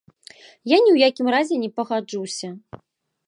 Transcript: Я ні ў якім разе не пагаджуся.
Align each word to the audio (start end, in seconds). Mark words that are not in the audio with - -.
Я 0.75 0.77
ні 0.85 0.89
ў 0.95 1.09
якім 1.09 1.27
разе 1.35 1.55
не 1.65 1.69
пагаджуся. 1.79 2.49